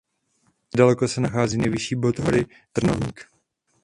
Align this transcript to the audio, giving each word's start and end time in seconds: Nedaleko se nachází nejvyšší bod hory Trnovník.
Nedaleko 0.75 1.07
se 1.07 1.21
nachází 1.21 1.57
nejvyšší 1.57 1.95
bod 1.95 2.19
hory 2.19 2.45
Trnovník. 2.73 3.25